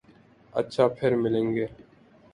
اچھا 0.53 0.87
پھر 0.87 1.11
ملیں 1.15 1.47
گے۔ 1.55 1.65